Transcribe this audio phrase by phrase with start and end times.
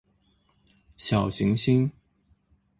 [0.97, 1.91] 小行星